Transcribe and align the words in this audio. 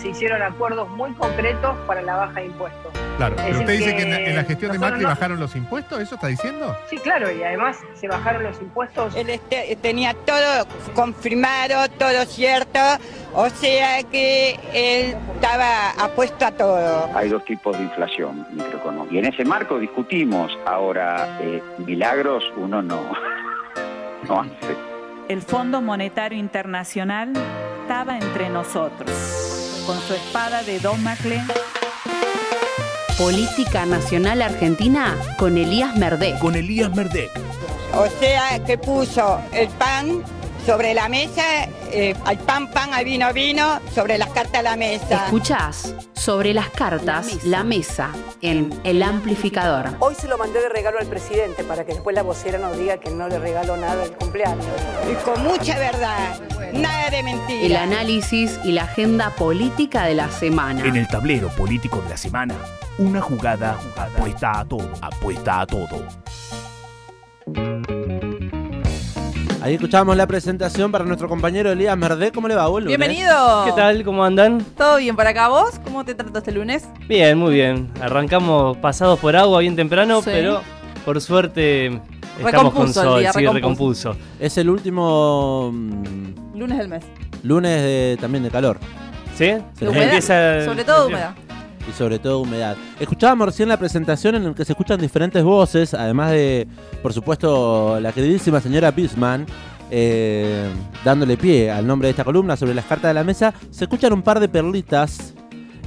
se 0.00 0.08
hicieron 0.08 0.42
acuerdos 0.42 0.88
muy 0.90 1.12
concretos 1.12 1.76
para 1.86 2.02
la 2.02 2.16
baja 2.16 2.40
de 2.40 2.46
impuestos. 2.46 2.92
Claro, 3.16 3.34
Es 3.36 3.42
pero 3.42 3.58
usted 3.58 3.72
dice 3.78 3.96
que 3.96 4.02
en, 4.02 4.08
que 4.10 4.30
en 4.30 4.36
la 4.36 4.44
gestión 4.44 4.72
de 4.72 4.78
Macri 4.78 5.02
no- 5.02 5.08
bajaron 5.08 5.40
los 5.40 5.56
impuestos, 5.56 6.00
¿eso 6.00 6.14
está 6.14 6.28
diciendo? 6.28 6.76
Sí, 6.88 6.98
claro, 6.98 7.30
y 7.32 7.42
además 7.42 7.76
se 7.94 8.06
bajaron 8.06 8.44
los 8.44 8.60
impuestos. 8.60 9.14
Él 9.16 9.28
este- 9.30 9.76
tenía 9.82 10.14
todo 10.14 10.66
confirmado, 10.94 11.88
todo 11.98 12.24
cierto, 12.26 12.78
o 13.34 13.48
sea 13.50 14.02
que 14.04 14.52
él 14.72 15.16
estaba 15.34 15.90
apuesto 15.98 16.46
a 16.46 16.52
todo. 16.52 17.10
Hay 17.16 17.28
dos 17.28 17.44
tipos 17.44 17.76
de 17.76 17.82
inflación 17.84 18.46
microeconómica. 18.52 19.14
Y 19.14 19.18
en 19.18 19.24
ese 19.26 19.44
marco 19.44 19.78
discutimos. 19.80 20.56
Ahora, 20.66 21.38
eh, 21.40 21.60
milagros 21.78 22.44
uno 22.56 22.82
no, 22.82 23.00
no 24.28 24.40
hace. 24.42 24.76
El 25.28 25.42
Fondo 25.42 25.80
Monetario 25.82 26.38
Internacional 26.38 27.32
estaba 27.82 28.16
entre 28.16 28.48
nosotros, 28.48 29.10
con 29.88 29.98
su 30.02 30.12
espada 30.12 30.62
de 30.64 30.78
Domacle. 30.80 31.42
Política 33.16 33.86
Nacional 33.86 34.42
Argentina 34.42 35.16
con 35.38 35.56
Elías 35.56 35.96
Merdé. 35.96 36.38
Con 36.40 36.56
Elías 36.56 36.94
Merdek. 36.94 37.30
O 37.94 38.06
sea 38.20 38.62
que 38.66 38.76
puso 38.76 39.40
el 39.50 39.66
pan 39.68 40.22
sobre 40.66 40.92
la 40.92 41.08
mesa, 41.08 41.42
eh, 41.90 42.14
al 42.26 42.36
pan 42.36 42.70
pan, 42.70 42.92
al 42.92 43.06
vino 43.06 43.32
vino, 43.32 43.80
sobre 43.94 44.18
las 44.18 44.28
cartas 44.28 44.60
a 44.60 44.62
la 44.62 44.76
mesa. 44.76 45.24
Escuchás 45.24 45.94
sobre 46.12 46.52
las 46.52 46.68
cartas 46.68 47.42
la 47.44 47.64
mesa, 47.64 48.10
en 48.42 48.78
El 48.84 49.02
Amplificador. 49.02 49.86
Hoy 50.00 50.14
se 50.14 50.28
lo 50.28 50.36
mandé 50.36 50.60
de 50.60 50.68
regalo 50.68 50.98
al 50.98 51.06
presidente 51.06 51.64
para 51.64 51.86
que 51.86 51.94
después 51.94 52.14
la 52.14 52.22
vocera 52.22 52.58
nos 52.58 52.76
diga 52.76 52.98
que 52.98 53.08
no 53.08 53.28
le 53.28 53.38
regaló 53.38 53.78
nada 53.78 54.04
el 54.04 54.12
cumpleaños. 54.12 54.66
Y 55.10 55.14
con 55.24 55.42
mucha 55.42 55.78
verdad, 55.78 56.38
nada 56.72 57.10
de 57.10 57.18
El 57.18 57.24
mentira. 57.24 57.82
análisis 57.82 58.58
y 58.64 58.72
la 58.72 58.82
agenda 58.84 59.30
política 59.34 60.04
de 60.04 60.14
la 60.14 60.30
semana. 60.30 60.84
En 60.84 60.96
el 60.96 61.06
tablero 61.08 61.48
político 61.50 62.00
de 62.02 62.10
la 62.10 62.16
semana, 62.16 62.54
una 62.98 63.20
jugada, 63.20 63.78
apuesta 63.96 64.60
a 64.60 64.64
todo, 64.64 64.90
apuesta 65.00 65.60
a 65.60 65.66
todo. 65.66 66.06
Ahí 69.60 69.74
escuchábamos 69.74 70.16
la 70.16 70.26
presentación 70.26 70.92
para 70.92 71.04
nuestro 71.04 71.28
compañero 71.28 71.70
Elías 71.72 71.96
Merdé. 71.98 72.30
¿Cómo 72.32 72.46
le 72.48 72.54
va, 72.54 72.68
boludo? 72.68 72.88
Bienvenido. 72.88 73.64
¿Qué 73.66 73.72
tal? 73.72 74.04
¿Cómo 74.04 74.24
andan? 74.24 74.64
¿Todo 74.76 74.98
bien 74.98 75.16
por 75.16 75.26
acá 75.26 75.48
vos? 75.48 75.78
¿Cómo 75.84 76.04
te 76.04 76.14
trato 76.14 76.38
este 76.38 76.52
lunes? 76.52 76.88
Bien, 77.08 77.36
muy 77.36 77.54
bien. 77.54 77.90
Arrancamos 78.00 78.76
pasados 78.78 79.18
por 79.18 79.34
agua 79.36 79.60
bien 79.60 79.74
temprano, 79.76 80.22
Sí. 80.22 80.30
pero 80.32 80.62
por 81.04 81.20
suerte 81.20 82.00
estamos 82.46 82.72
con 82.72 82.86
Recompuso 82.86 83.00
el 83.02 83.08
sol, 83.08 83.20
día, 83.20 83.32
sí, 83.32 83.38
recompuso. 83.40 84.10
recompuso. 84.12 84.16
Es 84.40 84.58
el 84.58 84.70
último 84.70 85.70
mm, 85.72 86.56
Lunes 86.58 86.78
del 86.78 86.88
mes. 86.88 87.04
lunes 87.42 87.82
de- 87.82 88.18
también 88.20 88.42
de 88.44 88.50
calor. 88.50 88.78
¿Sí? 89.36 89.46
Sí. 89.74 89.84
De 89.84 89.88
humedad. 89.88 90.04
Empieza- 90.04 90.64
Sobre 90.64 90.84
todo 90.84 91.06
humedad. 91.06 91.34
y 91.88 91.92
sobre 91.92 92.18
todo 92.18 92.40
humedad. 92.40 92.76
Escuchábamos 93.00 93.46
recién 93.48 93.68
la 93.68 93.76
presentación 93.78 94.34
en 94.34 94.44
la 94.44 94.54
que 94.54 94.64
se 94.64 94.72
escuchan 94.72 95.00
diferentes 95.00 95.42
voces, 95.44 95.94
además 95.94 96.30
de, 96.32 96.66
por 97.02 97.12
supuesto, 97.12 97.98
la 98.00 98.12
queridísima 98.12 98.60
señora 98.60 98.90
Bisman, 98.90 99.46
eh, 99.90 100.68
dándole 101.04 101.36
pie 101.38 101.70
al 101.70 101.86
nombre 101.86 102.08
de 102.08 102.10
esta 102.10 102.24
columna 102.24 102.56
sobre 102.56 102.74
las 102.74 102.84
cartas 102.84 103.08
de 103.10 103.14
la 103.14 103.24
mesa. 103.24 103.54
Se 103.70 103.84
escuchan 103.84 104.12
un 104.12 104.20
par 104.22 104.38
de 104.40 104.48
perlitas 104.48 105.32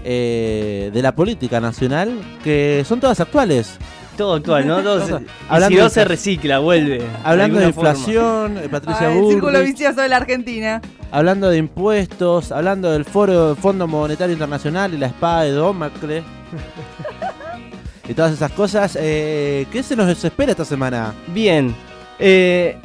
eh, 0.04 0.90
de 0.92 1.02
la 1.04 1.14
política 1.14 1.60
nacional 1.60 2.20
que 2.44 2.84
son 2.88 3.00
todas 3.00 3.20
actuales. 3.20 3.78
Todo 4.18 4.36
actual, 4.36 4.68
¿no? 4.68 4.82
Todo 4.84 5.06
se- 5.06 5.14
y 5.14 5.28
Hablando 5.50 5.68
si 5.70 5.76
no 5.78 5.84
de 5.86 5.90
se 5.90 6.06
recicla, 6.06 6.60
vuelve. 6.60 7.02
Hablando 7.24 7.60
de 7.60 7.68
inflación, 7.68 8.58
eh, 8.58 8.68
Patricia 8.70 9.08
Ah, 9.08 9.14
el 9.14 9.28
círculo 9.30 9.62
vicioso 9.62 10.02
de 10.02 10.10
la 10.10 10.18
Argentina. 10.18 10.82
hablando 11.12 11.50
de 11.50 11.58
impuestos, 11.58 12.52
hablando 12.52 12.92
del 12.92 13.06
foro 13.06 13.56
Fondo 13.56 13.88
Monetario 13.88 14.34
Internacional 14.34 14.94
y 14.94 14.98
la 14.98 15.08
espada 15.08 15.44
de 15.44 15.52
Domacle. 15.52 16.24
y 18.08 18.14
todas 18.14 18.34
esas 18.34 18.52
cosas. 18.52 18.98
eh, 19.00 19.66
¿Qué 19.72 19.82
se 19.84 19.96
nos 19.96 20.24
espera 20.24 20.52
esta 20.52 20.66
semana? 20.66 21.14
Bien. 21.28 21.74
Eh, 22.20 22.78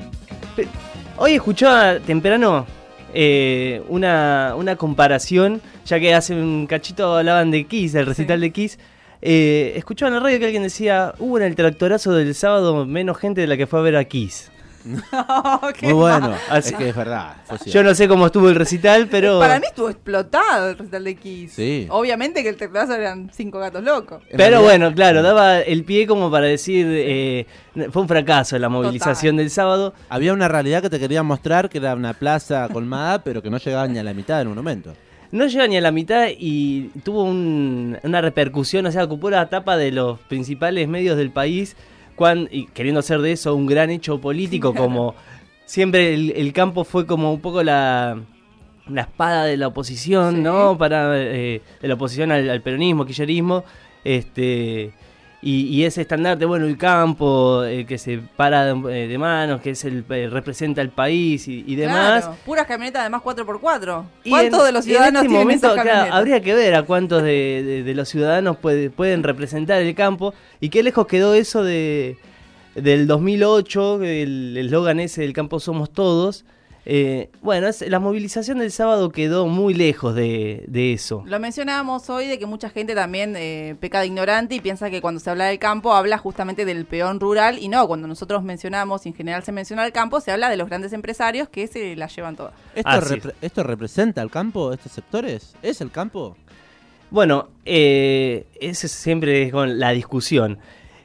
hoy 1.17 1.35
escuchaba 1.35 1.99
temprano 1.99 2.67
eh, 3.13 3.83
una, 3.89 4.55
una 4.57 4.77
comparación, 4.77 5.61
ya 5.85 5.99
que 5.99 6.15
hace 6.15 6.35
un 6.35 6.67
cachito 6.67 7.17
hablaban 7.17 7.51
de 7.51 7.65
Kiss, 7.67 7.93
del 7.93 8.07
recital 8.07 8.41
de 8.41 8.51
Kiss. 8.53 8.79
Eh, 9.29 9.73
escuchaba 9.77 10.09
en 10.09 10.15
la 10.15 10.21
radio 10.21 10.39
que 10.39 10.45
alguien 10.45 10.63
decía, 10.63 11.13
hubo 11.19 11.37
en 11.39 11.43
el 11.43 11.57
tractorazo 11.57 12.13
del 12.13 12.33
sábado 12.37 12.87
menos 12.87 13.19
gente 13.19 13.41
de 13.41 13.49
la 13.49 13.57
que 13.57 13.67
fue 13.67 13.81
a 13.81 13.83
ver 13.83 13.97
a 13.97 14.05
Kiss. 14.05 14.53
Muy 15.83 15.93
bueno. 15.95 16.33
Así- 16.49 16.71
Es 16.71 16.77
que 16.77 16.89
es 16.91 16.95
verdad. 16.95 17.35
Yo 17.67 17.83
no 17.83 17.93
sé 17.93 18.07
cómo 18.07 18.27
estuvo 18.27 18.49
el 18.49 18.55
recital, 18.55 19.09
pero... 19.11 19.41
Para 19.41 19.59
mí 19.59 19.67
estuvo 19.67 19.91
explotado 19.91 20.69
el 20.71 20.79
recital 20.79 21.03
de 21.03 21.15
Kiss. 21.17 21.53
Sí. 21.55 21.89
Obviamente 21.91 22.45
que 22.45 22.51
el 22.51 22.57
teclado 22.57 22.95
eran 22.95 23.29
cinco 23.35 23.59
gatos 23.59 23.83
locos. 23.83 24.23
En 24.31 24.37
Pero 24.37 24.61
realidad- 24.61 24.63
bueno, 24.63 24.95
claro, 24.95 25.23
daba 25.23 25.59
el 25.59 25.83
pie 25.85 26.07
como 26.07 26.31
para 26.31 26.47
decir, 26.47 26.87
eh, 26.89 27.47
fue 27.91 28.03
un 28.03 28.09
fracaso 28.09 28.57
la 28.61 28.69
movilización 28.69 29.37
del 29.37 29.51
sábado. 29.51 29.93
Había 30.09 30.33
una 30.33 30.47
realidad 30.47 30.83
que 30.83 30.91
te 30.91 31.01
quería 31.01 31.25
mostrar, 31.25 31.69
que 31.69 31.79
era 31.79 31.95
una 31.97 32.15
plaza 32.15 32.69
colmada, 32.73 33.19
pero 33.25 33.43
que 33.43 33.51
no 33.51 33.59
llegaba 33.59 33.89
ni 33.89 33.99
a 33.99 34.05
la 34.05 34.15
mitad 34.15 34.39
del 34.39 34.49
monumento. 34.51 34.95
No 35.33 35.47
llega 35.47 35.67
ni 35.67 35.77
a 35.77 35.81
la 35.81 35.91
mitad 35.93 36.29
y 36.39 36.89
tuvo 37.05 37.25
un- 37.25 37.99
una 38.03 38.21
repercusión, 38.21 38.87
o 38.87 38.93
sea, 38.93 39.05
ocupó 39.05 39.31
la 39.31 39.49
tapa 39.49 39.77
de 39.77 39.91
los 39.93 40.19
principales 40.21 40.89
medios 40.89 41.17
del 41.17 41.31
país, 41.31 41.77
cuan- 42.15 42.49
y 42.51 42.67
queriendo 42.67 43.01
hacer 43.01 43.21
de 43.21 43.33
eso 43.33 43.55
un 43.55 43.67
gran 43.67 43.91
hecho 43.91 44.21
político, 44.21 44.75
como 44.75 45.15
siempre 45.65 46.15
el, 46.15 46.31
el 46.31 46.53
campo 46.53 46.85
fue 46.85 47.07
como 47.07 47.33
un 47.33 47.41
poco 47.41 47.63
la, 47.63 48.19
la 48.89 49.01
espada 49.03 49.45
de 49.45 49.57
la 49.57 49.67
oposición, 49.69 50.37
Sí. 50.37 50.41
¿no? 50.43 50.79
Para, 50.79 51.11
eh, 51.19 51.61
de 51.83 51.89
la 51.89 51.95
oposición 51.95 52.31
al, 52.33 52.49
al 52.49 52.63
peronismo, 52.63 53.05
kirchnerismo, 53.05 53.65
este... 54.05 54.93
Y, 55.49 55.69
y 55.69 55.85
ese 55.85 56.01
estandarte, 56.01 56.45
bueno, 56.45 56.67
el 56.67 56.77
campo, 56.77 57.63
eh, 57.63 57.87
que 57.87 57.99
se 57.99 58.19
para 58.19 58.65
de, 58.75 59.05
eh, 59.05 59.07
de 59.07 59.17
manos, 59.17 59.61
que 59.61 59.71
es 59.71 59.85
el 59.85 60.05
eh, 60.11 60.29
representa 60.29 60.81
al 60.81 60.89
país 60.91 61.47
y, 61.47 61.63
y 61.69 61.77
demás. 61.77 62.25
Claro, 62.25 62.37
puras 62.45 62.67
camionetas 62.67 63.03
además 63.03 63.23
4x4. 63.23 64.05
Y 64.25 64.31
¿Cuántos 64.31 64.61
en- 64.61 64.67
de 64.67 64.73
los 64.73 64.85
en 64.87 64.91
ciudadanos 64.91 65.23
este 65.23 65.29
tienen 65.29 65.47
momento, 65.47 65.67
esas 65.69 65.75
claro, 65.75 65.89
camionetas? 65.89 66.19
habría 66.19 66.41
que 66.41 66.55
ver 66.55 66.75
a 66.75 66.83
cuántos 66.83 67.23
de, 67.23 67.63
de- 67.65 67.83
de 67.85 67.95
los 67.95 68.09
ciudadanos 68.09 68.57
puede- 68.57 68.91
pueden 68.91 69.23
representar 69.23 69.81
el 69.83 69.95
campo 69.95 70.35
y 70.61 70.69
qué 70.69 70.83
lejos 70.83 71.07
quedó 71.07 71.33
eso 71.35 71.63
de 71.63 72.17
del 72.75 73.07
2008, 73.07 74.03
el 74.03 74.57
eslogan 74.57 74.99
ese 75.01 75.21
del 75.23 75.33
campo 75.33 75.61
somos 75.61 75.91
todos. 75.93 76.45
Eh, 76.89 77.31
bueno, 77.43 77.67
es- 77.67 77.83
la 77.89 77.99
movilización 77.99 78.59
del 78.61 78.71
sábado 78.71 79.11
quedó 79.11 79.49
muy 79.49 79.75
lejos 79.75 80.15
de, 80.15 80.65
de 80.69 80.93
eso. 80.93 81.25
Lo 81.27 81.41
mencionábamos 81.41 82.09
hoy 82.11 82.29
de 82.29 82.39
que 82.39 82.47
mucha 82.47 82.71
gente 82.71 82.95
también 82.95 83.35
eh, 83.37 83.75
peca 83.81 83.99
de 84.01 84.07
ignorante 84.07 84.55
y 84.55 84.61
piensa 84.61 84.89
que 84.89 85.01
cuando 85.01 85.19
se 85.19 85.29
habla 85.29 85.47
del 85.47 85.59
campo 85.59 85.93
habla 85.95 86.17
justamente 86.17 86.65
del 86.65 86.85
peón 86.87 87.19
rural 87.19 87.59
y 87.59 87.67
no, 87.69 87.89
cuando 87.89 88.07
nosotros 88.07 88.45
mencionamos 88.45 89.05
y 89.05 89.09
en 89.09 89.15
general 89.17 89.43
se 89.43 89.51
menciona 89.51 89.85
el 89.85 89.91
campo 89.93 90.21
se 90.21 90.31
habla 90.31 90.49
de 90.49 90.57
los 90.57 90.69
grandes 90.69 90.93
empresarios 90.93 91.49
que 91.49 91.67
se 91.67 91.97
la 91.97 92.07
llevan 92.07 92.37
todas. 92.37 92.53
¿Esto, 92.75 92.89
Así 92.89 93.15
es. 93.15 93.25
repre- 93.25 93.35
¿Esto 93.43 93.63
representa 93.65 94.21
al 94.23 94.31
campo, 94.31 94.73
estos 94.73 94.93
sectores? 94.93 95.57
¿Es 95.63 95.81
el 95.81 95.91
campo? 95.91 96.37
Bueno, 97.11 97.49
eh, 97.65 98.47
ese 98.61 98.87
siempre 98.87 99.43
es 99.43 99.53
con 99.53 99.81
la 99.81 99.91
discusión. 99.91 100.59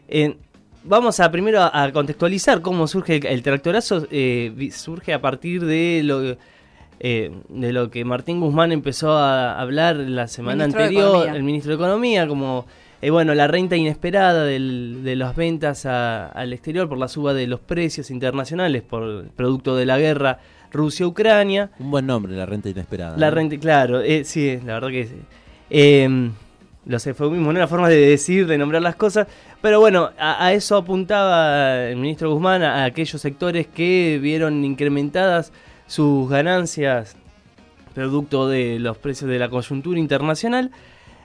Eh, 0.08 0.38
vamos 0.84 1.20
a 1.20 1.32
primero 1.32 1.62
a, 1.62 1.84
a 1.84 1.92
contextualizar 1.92 2.62
cómo 2.62 2.88
surge 2.88 3.18
el, 3.18 3.26
el 3.26 3.44
tractorazo. 3.44 4.08
eh, 4.12 4.70
surge 4.72 5.14
a 5.14 5.22
partir 5.22 5.66
de 5.66 6.02
lo, 6.04 6.36
eh, 7.00 7.32
de 7.50 7.74
lo 7.74 7.90
que 7.90 8.06
Martín 8.06 8.40
Guzmán 8.40 8.72
empezó 8.72 9.12
a 9.14 9.60
hablar 9.60 9.96
la 9.96 10.28
semana 10.28 10.66
Ministro 10.66 10.84
anterior, 10.84 11.36
el 11.36 11.44
ministro 11.44 11.70
de 11.72 11.76
Economía, 11.76 12.28
como 12.28 12.66
eh, 13.02 13.10
bueno 13.10 13.34
la 13.34 13.48
renta 13.48 13.76
inesperada 13.76 14.44
del- 14.46 15.00
de 15.04 15.16
las 15.16 15.36
ventas 15.36 15.86
a- 15.88 16.28
al 16.28 16.54
exterior 16.54 16.88
por 16.88 16.98
la 17.00 17.08
suba 17.08 17.34
de 17.34 17.48
los 17.48 17.60
precios 17.60 18.12
internacionales 18.12 18.84
por 18.84 19.26
producto 19.30 19.76
de 19.76 19.86
la 19.88 19.98
guerra 19.98 20.38
Rusia-Ucrania. 20.72 21.72
Un 21.80 21.92
buen 21.92 22.06
nombre, 22.06 22.34
la 22.34 22.46
renta 22.46 22.70
inesperada. 22.70 23.18
La 23.18 23.30
¿no? 23.30 23.36
renta, 23.36 23.58
claro, 23.58 24.02
eh, 24.02 24.24
sí, 24.24 24.58
la 24.66 24.74
verdad 24.76 24.90
que 24.90 25.06
sí. 25.06 25.16
Los 26.86 27.06
eufemismos, 27.06 27.54
¿no? 27.54 27.60
la 27.60 27.68
forma 27.68 27.90
de 27.90 27.98
decir, 27.98 28.48
de 28.48 28.58
nombrar 28.58 28.82
las 28.82 28.96
cosas. 28.96 29.28
Pero 29.62 29.80
bueno, 29.80 30.10
a, 30.18 30.52
eso 30.54 30.78
apuntaba 30.78 31.84
el 31.84 31.98
ministro 31.98 32.32
Guzmán, 32.32 32.64
a, 32.64 32.86
aquellos 32.86 33.22
sectores 33.22 33.68
que 33.68 34.20
vieron 34.22 34.66
incrementadas 34.66 35.52
sus 35.86 36.30
ganancias 36.30 37.16
producto 37.94 38.48
de 38.48 38.80
los 38.80 38.98
precios 38.98 39.30
de 39.30 39.40
la 39.40 39.50
coyuntura 39.50 40.00
internacional. 40.00 40.72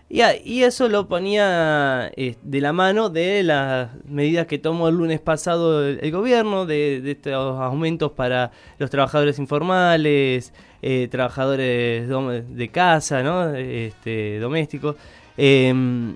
Y, 0.09 0.21
y 0.45 0.63
eso 0.63 0.89
lo 0.89 1.09
ponía 1.09 2.13
eh, 2.17 2.37
de 2.43 2.61
la 2.61 2.73
mano 2.73 3.09
de 3.09 3.43
las 3.43 3.91
medidas 4.05 4.47
que 4.47 4.59
tomó 4.59 4.89
el 4.89 4.95
lunes 4.95 5.21
pasado 5.21 5.85
el, 5.85 6.11
gobierno, 6.13 6.65
de, 6.65 7.03
estos 7.11 7.61
aumentos 7.61 8.13
para 8.13 8.53
los 8.79 8.89
trabajadores 8.89 9.41
informales, 9.41 10.53
eh, 10.81 11.09
trabajadores 11.11 12.09
de 12.09 12.69
casa, 12.69 13.25
¿no? 13.25 13.53
este, 13.55 14.39
domésticos, 14.39 14.95
em, 15.37 16.15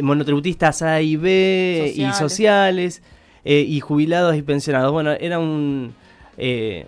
monotributistas 0.00 0.82
A 0.82 1.00
y 1.00 1.16
B 1.16 1.92
y 1.94 2.00
Sociales. 2.00 2.16
sociales, 2.18 3.02
eh, 3.44 3.64
y 3.68 3.80
jubilados 3.80 4.36
y 4.36 4.42
pensionados. 4.42 4.90
Bueno, 4.92 5.12
era 5.12 5.38
un, 5.38 5.94
eh, 6.38 6.86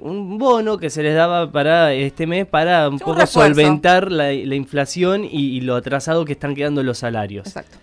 un 0.00 0.38
bono 0.38 0.78
que 0.78 0.90
se 0.90 1.02
les 1.02 1.14
daba 1.14 1.52
para 1.52 1.92
este 1.92 2.26
mes 2.26 2.46
para 2.46 2.88
un 2.88 2.94
un 2.94 2.98
poco 2.98 3.12
refuerzo. 3.20 3.40
solventar 3.54 4.10
la, 4.10 4.32
la 4.32 4.54
inflación 4.56 5.24
y, 5.24 5.28
y 5.56 5.60
lo 5.60 5.76
atrasado 5.76 6.24
que 6.24 6.32
están 6.32 6.54
quedando 6.54 6.82
los 6.82 6.98
salarios. 6.98 7.46
Exacto. 7.46 7.78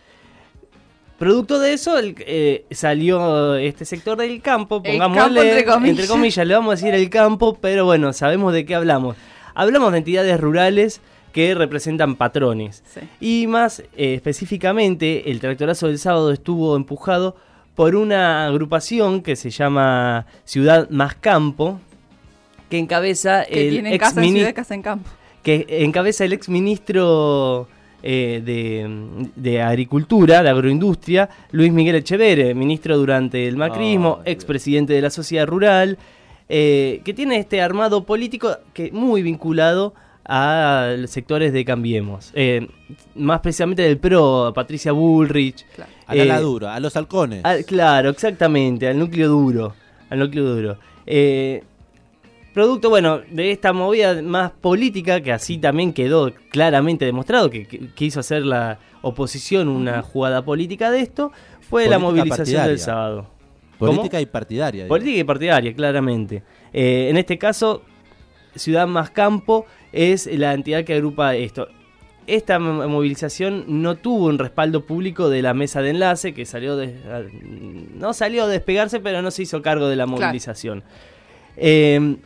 Producto 1.18 1.60
de 1.60 1.74
eso 1.74 1.98
el- 1.98 2.16
eh, 2.20 2.66
salió 2.72 3.56
este 3.56 3.84
sector 3.84 4.18
del 4.18 4.42
campo, 4.42 4.82
pongámosle 4.82 5.66
campo, 5.66 5.86
entre 5.86 6.08
comillas. 6.08 6.48
le 6.48 6.54
vamos 6.54 6.72
a 6.72 6.76
decir 6.76 6.94
el 6.94 7.10
campo, 7.10 7.58
pero 7.60 7.84
bueno, 7.86 8.14
sabemos 8.14 8.54
de 8.54 8.66
qué 8.66 8.74
hablamos. 8.76 9.18
Hablamos 9.54 9.92
de 9.92 9.98
entidades 9.98 10.40
rurales 10.40 11.02
que 11.32 11.54
representan 11.56 12.16
patrones. 12.16 12.84
Sí. 12.94 13.02
Y 13.44 13.48
más 13.48 13.80
eh, 13.96 14.14
específicamente, 14.16 15.30
el 15.32 15.40
tractorazo 15.40 15.88
del 15.88 16.00
sábado 16.00 16.32
estuvo 16.32 16.76
empujado 16.76 17.36
por 17.76 17.96
una 17.96 18.46
agrupación 18.48 19.22
que 19.22 19.36
se 19.36 19.50
llama 19.52 20.26
Ciudad 20.44 20.90
Más 20.90 21.16
Campo, 21.16 21.80
que 22.70 22.78
encabeza 22.78 23.46
Que 23.46 23.68
el 23.68 23.74
tienen 23.74 23.94
ex 23.94 24.04
casa 24.04 24.20
en 24.22 24.26
mini- 24.28 24.40
ciudad, 24.40 24.54
casa 24.56 24.74
en 24.76 24.82
campo. 24.82 25.10
que 25.44 25.66
encabeza 25.70 26.26
el 26.26 26.34
ex 26.34 26.50
ministro 26.50 27.68
eh, 28.04 28.42
de, 28.46 29.28
de 29.36 29.62
Agricultura, 29.62 30.44
de 30.44 30.50
Agroindustria, 30.50 31.30
Luis 31.52 31.72
Miguel 31.72 31.96
Echeverre, 31.96 32.54
ministro 32.54 32.98
durante 32.98 33.48
el 33.48 33.56
macrismo, 33.58 34.20
Ay, 34.26 34.34
ex 34.34 34.46
presidente 34.46 34.94
de 34.94 35.02
la 35.02 35.10
sociedad 35.10 35.48
rural, 35.48 35.98
eh, 36.50 37.02
que 37.06 37.14
tiene 37.14 37.38
este 37.38 37.62
armado 37.62 38.04
político 38.06 38.56
que 38.74 38.92
muy 38.92 39.22
vinculado 39.22 39.94
a 40.26 40.94
los 40.98 41.10
sectores 41.10 41.54
de 41.54 41.66
Cambiemos. 41.66 42.32
Eh, 42.36 42.68
más 43.16 43.40
precisamente 43.40 43.82
del 43.82 43.98
PRO, 43.98 44.48
a 44.48 44.54
Patricia 44.54 44.92
Bullrich. 44.92 45.66
A 46.06 46.16
la 46.16 46.24
eh, 46.24 46.26
ladura, 46.26 46.76
a 46.76 46.80
los 46.80 46.96
halcones. 46.96 47.44
al- 47.46 47.66
claro, 47.66 48.10
exactamente, 48.10 48.88
al 48.88 48.98
núcleo 49.00 49.28
duro. 49.30 49.74
Al 50.10 50.20
núcleo 50.20 50.44
duro. 50.56 50.78
Eh, 51.06 51.64
producto, 52.54 52.90
bueno, 52.90 53.22
de 53.30 53.52
esta 53.52 53.74
movida 53.74 54.22
más 54.22 54.52
política, 54.52 55.22
que 55.22 55.32
así 55.32 55.58
también 55.58 55.94
quedó 55.94 56.32
claramente 56.52 57.06
demostrado 57.06 57.50
que, 57.50 57.66
que 57.68 57.88
quiso 57.94 58.20
hacer 58.20 58.44
la 58.46 58.80
oposición 59.02 59.68
una 59.68 60.02
jugada 60.02 60.44
política 60.44 60.92
de 60.92 61.02
esto, 61.02 61.32
fue 61.62 61.88
la 61.88 62.00
movilización 62.00 62.66
del 62.68 62.80
sábado. 62.80 63.28
¿Cómo? 63.78 63.94
Política 63.94 64.20
y 64.20 64.26
partidaria. 64.26 64.88
Política 64.88 65.20
y 65.20 65.24
partidaria, 65.24 65.74
claramente. 65.74 66.44
En 66.74 67.16
este 67.16 67.38
caso, 67.38 67.84
Ciudad 68.56 68.88
Más 68.88 69.10
Campo 69.12 69.66
es 69.92 70.28
la 70.28 70.54
entidad 70.54 70.84
que 70.84 70.94
agrupa 70.94 71.36
esto. 71.36 71.68
Esta 72.28 72.60
mo- 72.60 72.88
movilización 72.88 73.66
no 73.82 73.96
tuvo 73.96 74.28
un 74.28 74.38
respaldo 74.38 74.86
público 74.86 75.30
de 75.30 75.42
la 75.42 75.54
mesa 75.56 75.82
de 75.82 75.90
enlace, 75.90 76.34
que 76.34 76.46
salió 76.46 76.76
de, 76.78 76.88
a- 77.12 77.24
no 77.98 78.14
salió 78.14 78.44
a 78.44 78.48
despegarse, 78.48 79.00
pero 79.00 79.22
no 79.22 79.32
se 79.32 79.44
hizo 79.44 79.62
cargo 79.62 79.88
de 79.88 79.96
la 79.96 80.06
Claro. 80.06 80.22
movilización. 80.22 80.84
Eh, 81.58 82.18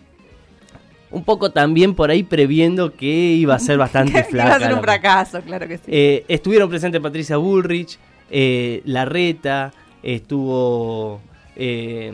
un 1.12 1.24
poco 1.24 1.52
también 1.52 1.94
por 1.94 2.10
ahí 2.10 2.24
previendo 2.24 2.94
que 2.96 3.06
iba 3.08 3.54
a 3.56 3.60
ser 3.60 3.78
bastante 3.78 4.24
flaca. 4.30 4.50
iba 4.50 4.56
a 4.58 4.60
ser 4.68 4.74
un 4.74 4.82
fracaso, 4.82 5.42
claro 5.42 5.68
que 5.68 5.78
sí. 5.78 5.84
eh, 5.88 6.26
estuvieron 6.28 6.70
presentes 6.70 7.00
Patricia 7.00 7.38
Bullrich, 7.38 8.00
eh, 8.32 8.82
Larreta, 8.86 9.72
estuvo 10.02 11.22
eh, 11.56 12.14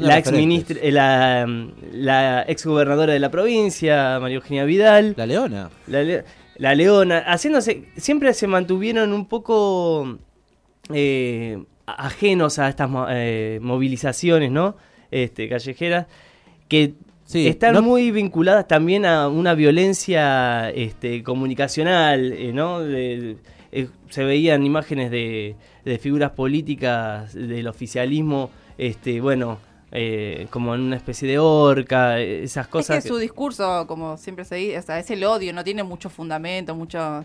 la 0.00 0.18
ex 0.18 0.32
ministra, 0.32 0.76
eh, 0.82 0.92
la, 0.92 1.46
la 1.92 2.44
ex 2.48 2.64
gobernadora 2.66 3.12
de 3.12 3.18
la 3.20 3.30
provincia, 3.30 4.18
María 4.20 4.36
Eugenia 4.36 4.64
Vidal, 4.64 5.14
La 5.16 5.26
leona. 5.26 5.70
la, 5.86 6.02
Le- 6.02 6.24
la 6.58 6.74
Leona, 6.74 7.18
haciéndose, 7.18 7.84
siempre 7.96 8.32
se 8.32 8.46
mantuvieron 8.46 9.12
un 9.12 9.26
poco 9.28 10.18
eh, 10.92 11.62
ajenos 11.86 12.58
a 12.58 12.68
estas 12.68 12.88
mo- 12.88 13.06
movilizaciones, 13.60 14.50
¿no? 14.50 14.76
Este, 15.10 15.48
callejeras, 15.48 16.06
que 16.68 16.94
Sí, 17.24 17.46
están 17.48 17.74
no- 17.74 17.82
muy 17.82 18.10
vinculadas 18.10 18.66
también 18.68 19.04
a 19.04 19.28
una 19.28 19.54
violencia 19.54 20.70
este, 20.70 21.22
comunicacional, 21.24 22.34
¿no? 22.54 22.80
De- 22.80 23.36
eh, 23.72 23.88
se 24.10 24.24
veían 24.24 24.64
imágenes 24.64 25.10
de, 25.10 25.56
de 25.84 25.98
figuras 25.98 26.30
políticas 26.32 27.34
del 27.34 27.66
oficialismo, 27.68 28.50
este, 28.78 29.20
bueno, 29.20 29.58
eh, 29.92 30.46
como 30.50 30.74
en 30.74 30.80
una 30.82 30.96
especie 30.96 31.28
de 31.28 31.38
horca, 31.38 32.20
eh, 32.20 32.42
esas 32.42 32.66
Es 32.66 32.70
cosas. 32.70 33.02
que 33.02 33.08
su 33.08 33.16
discurso, 33.18 33.86
como 33.86 34.16
siempre 34.16 34.44
se 34.44 34.56
dice, 34.56 34.78
o 34.78 34.82
sea, 34.82 34.98
es 34.98 35.10
el 35.10 35.22
odio, 35.24 35.52
no 35.52 35.62
tiene 35.64 35.82
mucho 35.82 36.10
fundamento, 36.10 36.74
mucho, 36.74 37.24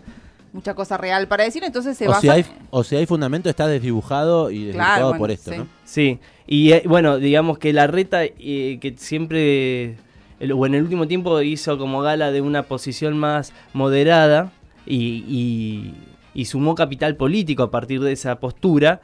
mucha 0.52 0.74
cosa 0.74 0.96
real 0.96 1.26
para 1.28 1.44
decir, 1.44 1.64
entonces 1.64 1.96
se 1.96 2.06
O 2.06 2.10
basa... 2.10 2.20
si, 2.20 2.28
hay, 2.28 2.44
o 2.70 2.84
si 2.84 2.96
hay 2.96 3.06
fundamento, 3.06 3.50
está 3.50 3.66
desdibujado 3.66 4.50
y 4.50 4.64
desdibujado 4.66 4.94
Claro, 4.94 5.06
bueno, 5.08 5.18
por 5.18 5.30
esto, 5.30 5.50
sí. 5.50 5.58
¿no? 5.58 5.66
Sí, 5.84 6.18
y 6.46 6.72
eh, 6.72 6.82
bueno, 6.86 7.18
digamos 7.18 7.58
que 7.58 7.72
la 7.72 7.86
reta 7.86 8.24
eh, 8.24 8.78
que 8.80 8.94
siempre, 8.96 9.96
el- 10.40 10.52
o 10.52 10.64
en 10.66 10.74
el 10.74 10.82
último 10.82 11.06
tiempo 11.08 11.40
hizo 11.42 11.76
como 11.78 12.00
gala 12.00 12.30
de 12.30 12.40
una 12.40 12.62
posición 12.62 13.18
más 13.18 13.52
moderada 13.74 14.52
y, 14.86 15.24
y- 15.28 15.94
y 16.34 16.44
sumó 16.46 16.74
capital 16.74 17.16
político 17.16 17.62
a 17.64 17.70
partir 17.70 18.00
de 18.00 18.12
esa 18.12 18.40
postura, 18.40 19.00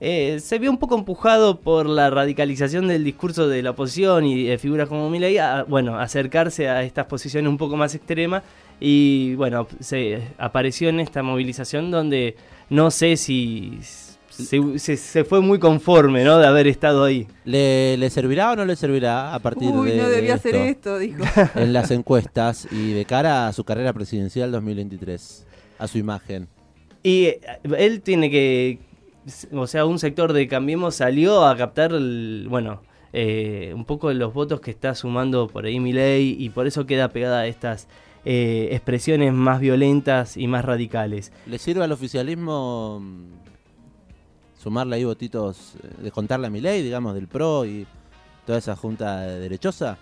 eh, 0.00 0.40
se 0.40 0.58
vio 0.58 0.68
un 0.70 0.78
poco 0.78 0.96
empujado 0.96 1.60
por 1.60 1.86
la 1.86 2.10
radicalización 2.10 2.88
del 2.88 3.04
discurso 3.04 3.46
de 3.48 3.62
la 3.62 3.70
oposición 3.70 4.26
y 4.26 4.44
de 4.44 4.58
figuras 4.58 4.88
como 4.88 5.08
Milei 5.08 5.38
a, 5.38 5.62
bueno, 5.62 5.96
acercarse 5.98 6.68
a 6.68 6.82
estas 6.82 7.06
posiciones 7.06 7.48
un 7.48 7.56
poco 7.56 7.76
más 7.76 7.94
extremas 7.94 8.42
y 8.80 9.36
bueno, 9.36 9.68
se 9.78 10.20
apareció 10.38 10.88
en 10.88 10.98
esta 10.98 11.22
movilización 11.22 11.92
donde 11.92 12.34
no 12.68 12.90
sé 12.90 13.16
si 13.16 13.78
se, 14.28 14.78
se- 14.80 14.96
se 14.96 15.24
fue 15.24 15.40
muy 15.40 15.60
conforme, 15.60 16.24
¿no? 16.24 16.38
De 16.38 16.46
haber 16.48 16.66
estado 16.66 17.04
ahí. 17.04 17.28
¿Le, 17.44 17.96
le 17.96 18.10
servirá 18.10 18.50
o 18.50 18.56
no 18.56 18.64
le 18.64 18.74
servirá 18.74 19.32
a 19.34 19.38
partir 19.38 19.68
Uy, 19.70 19.90
de 19.90 19.98
no 19.98 20.08
debía 20.08 20.34
esto, 20.34 20.48
hacer 20.48 20.56
esto, 20.68 20.98
dijo. 20.98 21.22
en 21.54 21.72
las 21.72 21.92
encuestas 21.92 22.66
y 22.72 22.92
de 22.92 23.04
cara 23.04 23.46
a 23.46 23.52
su 23.52 23.62
carrera 23.62 23.92
presidencial 23.92 24.50
2023? 24.50 25.46
A 25.78 25.86
su 25.86 25.98
imagen. 25.98 26.48
Y 27.02 27.24
eh, 27.26 27.40
él 27.78 28.00
tiene 28.02 28.30
que, 28.30 28.78
o 29.52 29.66
sea, 29.66 29.84
un 29.86 29.98
sector 29.98 30.32
de 30.32 30.46
Cambiemos 30.48 30.94
salió 30.96 31.44
a 31.44 31.56
captar, 31.56 31.92
el- 31.92 32.46
bueno, 32.48 32.82
eh, 33.12 33.72
un 33.74 33.84
poco 33.84 34.08
de 34.08 34.14
los 34.14 34.32
votos 34.32 34.60
que 34.60 34.70
está 34.70 34.94
sumando 34.94 35.46
por 35.48 35.66
ahí 35.66 35.78
Milei 35.80 36.36
y 36.38 36.48
por 36.50 36.66
eso 36.66 36.86
queda 36.86 37.08
pegada 37.08 37.40
a 37.40 37.46
estas 37.46 37.88
eh, 38.24 38.68
expresiones 38.72 39.32
más 39.32 39.60
violentas 39.60 40.36
y 40.36 40.46
más 40.46 40.64
radicales. 40.64 41.32
¿Le 41.46 41.58
sirve 41.58 41.82
al 41.84 41.92
oficialismo 41.92 43.00
mm, 43.02 43.24
sumarle 44.62 44.96
ahí 44.96 45.04
votitos, 45.04 45.74
eh, 45.82 45.88
de 46.04 46.10
contarle 46.10 46.46
a 46.46 46.50
mi 46.50 46.60
ley, 46.60 46.82
digamos, 46.82 47.14
del 47.14 47.26
PRO 47.28 47.66
y 47.66 47.86
toda 48.46 48.58
esa 48.58 48.76
junta 48.76 49.20
derechosa? 49.22 49.98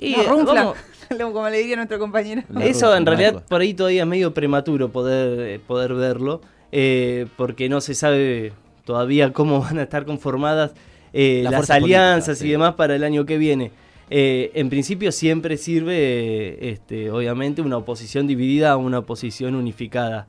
Y 0.00 0.14
runfla, 0.14 0.74
vamos- 1.10 1.32
como 1.32 1.48
le 1.48 1.58
diría 1.58 1.76
nuestro 1.76 1.98
compañero. 1.98 2.42
La 2.48 2.64
Eso 2.64 2.94
en 2.96 3.06
realidad 3.06 3.44
por 3.48 3.60
ahí 3.60 3.74
todavía 3.74 4.02
es 4.02 4.08
medio 4.08 4.32
prematuro 4.34 4.90
poder, 4.90 5.40
eh, 5.40 5.58
poder 5.58 5.94
verlo, 5.94 6.40
eh, 6.72 7.26
porque 7.36 7.68
no 7.68 7.80
se 7.80 7.94
sabe 7.94 8.52
todavía 8.84 9.32
cómo 9.32 9.60
van 9.62 9.78
a 9.78 9.82
estar 9.82 10.04
conformadas 10.04 10.72
eh, 11.12 11.42
Las 11.44 11.70
alianzas 11.70 12.38
y 12.40 12.44
sí. 12.44 12.50
demás 12.50 12.74
para 12.74 12.96
el 12.96 13.04
año 13.04 13.26
que 13.26 13.36
viene. 13.38 13.70
Eh, 14.14 14.50
en 14.54 14.68
principio 14.68 15.10
siempre 15.12 15.56
sirve, 15.56 16.70
este, 16.70 17.10
obviamente, 17.10 17.62
una 17.62 17.78
oposición 17.78 18.26
dividida 18.26 18.72
a 18.72 18.76
una 18.76 18.98
oposición 18.98 19.54
unificada. 19.54 20.26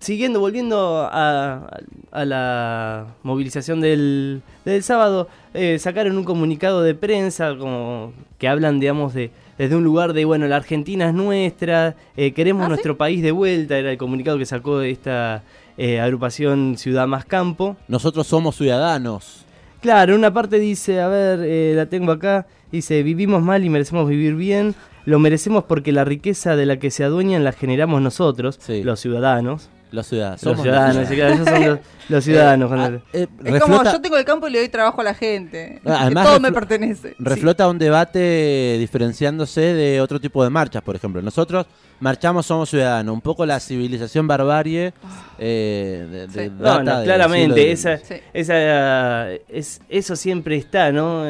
Siguiendo, 0.00 0.40
volviendo 0.40 1.08
a, 1.12 1.68
a 2.10 2.24
la 2.24 3.06
movilización 3.22 3.82
del, 3.82 4.40
del 4.64 4.82
sábado, 4.82 5.28
eh, 5.52 5.78
sacaron 5.78 6.16
un 6.16 6.24
comunicado 6.24 6.82
de 6.82 6.94
prensa 6.94 7.54
como 7.58 8.14
que 8.38 8.48
hablan, 8.48 8.80
digamos, 8.80 9.12
de 9.12 9.30
desde 9.58 9.76
un 9.76 9.84
lugar 9.84 10.14
de, 10.14 10.24
bueno, 10.24 10.46
la 10.48 10.56
Argentina 10.56 11.06
es 11.08 11.12
nuestra, 11.14 11.94
eh, 12.16 12.32
queremos 12.32 12.62
¿Ah, 12.62 12.64
sí? 12.64 12.68
nuestro 12.70 12.96
país 12.96 13.22
de 13.22 13.30
vuelta, 13.30 13.76
era 13.76 13.92
el 13.92 13.98
comunicado 13.98 14.38
que 14.38 14.46
sacó 14.46 14.80
esta 14.80 15.42
eh, 15.76 16.00
agrupación 16.00 16.78
Ciudad 16.78 17.06
Más 17.06 17.26
Campo. 17.26 17.76
Nosotros 17.86 18.26
somos 18.26 18.56
ciudadanos. 18.56 19.44
Claro, 19.82 20.14
una 20.14 20.32
parte 20.32 20.58
dice, 20.58 21.02
a 21.02 21.08
ver, 21.08 21.40
eh, 21.42 21.74
la 21.76 21.84
tengo 21.86 22.10
acá, 22.12 22.46
dice, 22.72 23.02
vivimos 23.02 23.42
mal 23.42 23.62
y 23.62 23.68
merecemos 23.68 24.08
vivir 24.08 24.34
bien, 24.34 24.74
lo 25.04 25.18
merecemos 25.18 25.64
porque 25.64 25.92
la 25.92 26.04
riqueza 26.06 26.56
de 26.56 26.64
la 26.64 26.78
que 26.78 26.90
se 26.90 27.04
adueñan 27.04 27.44
la 27.44 27.52
generamos 27.52 28.00
nosotros, 28.00 28.58
Sí. 28.62 28.82
los 28.82 28.98
ciudadanos. 28.98 29.68
Los 29.92 30.06
ciudadanos. 30.06 30.42
Los 30.44 30.60
ciudadanos, 30.62 31.08
sí, 31.08 31.14
claro, 31.16 31.34
ellos 31.34 31.48
son 31.48 31.66
los, 31.66 31.78
los 32.08 32.24
ciudadanos. 32.24 32.66
Eh, 32.66 32.68
cuando- 32.76 32.98
ah, 32.98 33.02
eh, 33.12 33.26
Es 33.44 33.60
como 33.62 33.82
yo 33.84 34.00
tengo 34.00 34.16
el 34.16 34.24
campo 34.24 34.48
y 34.48 34.52
le 34.52 34.58
doy 34.60 34.68
trabajo 34.68 35.00
a 35.00 35.04
la 35.04 35.14
gente. 35.14 35.80
Ah, 35.84 35.98
además 36.02 36.26
todo 36.26 36.40
me 36.40 36.52
pertenece. 36.52 37.14
reflota 37.18 37.68
un 37.68 37.78
debate 37.78 38.76
diferenciándose 38.78 39.60
de 39.60 40.00
otro 40.00 40.20
tipo 40.20 40.44
de 40.44 40.50
marchas, 40.50 40.82
por 40.82 40.94
ejemplo. 40.96 41.20
Nosotros 41.22 41.66
marchamos 42.00 42.46
Somos 42.46 42.70
Ciudadanos, 42.70 43.12
un 43.12 43.20
poco 43.20 43.44
la 43.46 43.58
civilización 43.60 44.26
barbarie 44.26 44.92
eh, 45.38 46.06
de, 46.10 46.26
de- 46.28 46.44
Sí. 46.48 46.52
No, 46.58 46.64
data 46.64 46.82
no, 46.82 46.96
del 46.98 47.04
claramente, 47.04 47.72
esa, 47.72 47.98
Sí. 47.98 48.14
esa, 48.32 49.30
es, 49.32 49.80
eso 49.88 50.16
siempre 50.16 50.56
está, 50.56 50.92
¿no? 50.92 51.24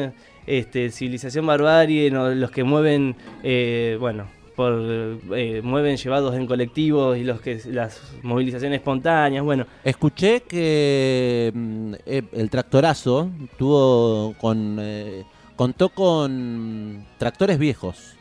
Este, 0.47 0.89
civilización 0.91 1.45
barbarie, 1.45 2.09
¿no? 2.11 2.29
los 2.29 2.51
que 2.51 2.63
mueven, 2.63 3.15
eh, 3.43 3.97
bueno, 3.99 4.27
por, 4.55 4.73
eh, 5.35 5.61
mueven 5.63 5.97
llevados 5.97 6.35
en 6.35 6.45
colectivos 6.47 7.17
y 7.17 7.23
los 7.23 7.41
que 7.41 7.61
las 7.67 7.99
movilizaciones 8.23 8.77
espontáneas, 8.79 9.43
bueno, 9.43 9.65
Escuché 9.83 10.41
que 10.41 11.51
mm, 11.53 11.93
eh, 12.05 12.23
el 12.33 12.49
tractorazo 12.49 13.29
tuvo 13.57 14.33
con, 14.39 14.77
eh, 14.79 15.23
contó 15.55 15.89
con 15.89 17.05
tractores 17.17 17.57
viejos, 17.57 18.15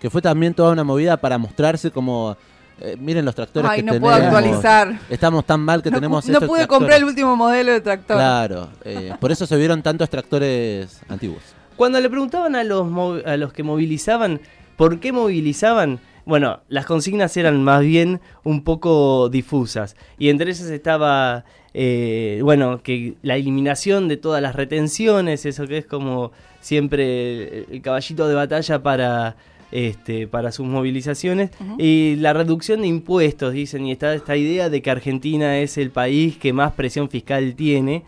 que 0.00 0.10
fue 0.10 0.22
también 0.22 0.54
toda 0.54 0.72
una 0.72 0.84
movida 0.84 1.16
para 1.16 1.38
mostrarse 1.38 1.90
como... 1.90 2.36
eh, 2.80 2.96
miren 2.98 3.24
los 3.24 3.34
tractores 3.34 3.70
Ay, 3.70 3.80
que 3.80 3.82
no 3.86 3.92
tenemos. 3.92 4.10
puedo 4.12 4.24
actualizar. 4.26 4.98
Estamos 5.10 5.44
tan 5.44 5.60
mal 5.60 5.82
que 5.82 5.90
No, 5.90 5.96
tenemos 5.98 6.26
no 6.26 6.38
pude 6.40 6.46
tractores. 6.46 6.66
comprar 6.66 6.98
el 6.98 7.04
último 7.04 7.36
modelo 7.36 7.72
de 7.72 7.80
tractor. 7.80 8.16
Claro, 8.16 8.68
eh, 8.84 9.12
por 9.20 9.30
eso 9.32 9.46
se 9.46 9.56
vieron 9.56 9.82
tantos 9.82 10.08
tractores 10.08 11.00
antiguos. 11.08 11.42
Cuando 11.76 11.98
le 12.00 12.10
preguntaban 12.10 12.56
a 12.56 12.64
los, 12.64 12.86
a 13.24 13.36
los 13.38 13.52
que 13.54 13.62
movilizaban 13.62 14.40
por 14.80 14.98
qué 14.98 15.12
movilizaban, 15.12 16.00
bueno, 16.24 16.60
las 16.70 16.86
consignas 16.86 17.36
eran 17.36 17.62
más 17.62 17.82
bien 17.82 18.18
un 18.44 18.64
poco 18.64 19.28
difusas. 19.28 19.94
Y 20.18 20.30
entre 20.30 20.52
esas 20.52 20.70
estaba, 20.70 21.44
eh, 21.74 22.40
bueno, 22.42 22.82
que 22.82 23.12
la 23.20 23.36
eliminación 23.36 24.08
de 24.08 24.16
todas 24.16 24.40
las 24.40 24.56
retenciones, 24.56 25.44
eso 25.44 25.66
que 25.66 25.76
es 25.76 25.84
como 25.84 26.32
siempre 26.62 27.66
el, 27.70 27.82
caballito 27.82 28.26
de 28.26 28.34
batalla 28.34 28.82
para... 28.82 29.36
Este, 29.72 30.26
para 30.26 30.50
sus 30.50 30.66
movilizaciones 30.66 31.50
y 31.78 32.16
la 32.16 32.32
reducción 32.32 32.80
de 32.80 32.88
impuestos, 32.88 33.52
dicen, 33.52 33.86
y 33.86 33.92
está 33.92 34.12
esta 34.14 34.36
idea 34.36 34.68
de 34.68 34.82
que 34.82 34.90
Argentina 34.90 35.60
es 35.60 35.78
el 35.78 35.92
país 35.92 36.36
que 36.38 36.52
más 36.52 36.72
presión 36.72 37.08
fiscal 37.08 37.54
tiene. 37.54 38.02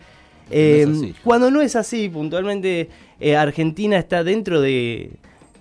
Eh, 0.51 0.87
No 0.89 0.99
así. 0.99 1.15
cuando 1.23 1.53
no 1.53 1.61
es 1.61 1.77
así, 1.77 2.09
puntualmente 2.09 2.89
eh, 3.21 3.37
Argentina 3.37 3.97
está 3.97 4.25
dentro 4.25 4.61
de, 4.61 5.13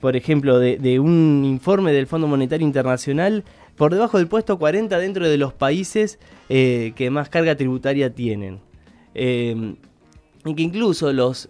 por 0.01 0.15
ejemplo, 0.15 0.59
de, 0.59 0.99
un 0.99 1.43
informe 1.45 1.93
del 1.93 2.07
Fondo 2.07 2.27
Monetario 2.27 2.65
Internacional, 2.65 3.43
por 3.77 3.93
debajo 3.93 4.17
del 4.17 4.27
puesto 4.27 4.57
40 4.57 4.97
dentro 4.97 5.29
de 5.29 5.37
los 5.37 5.53
países 5.53 6.19
eh, 6.49 6.91
que 6.95 7.09
más 7.11 7.29
carga 7.29 7.55
tributaria 7.55 8.13
tienen. 8.13 8.59
Eh, 9.13 9.75
y 10.43 10.55
que 10.55 10.63
incluso 10.63 11.13
los, 11.13 11.49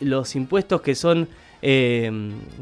los 0.00 0.34
impuestos 0.34 0.80
que 0.80 0.94
son 0.94 1.28
eh, 1.60 2.10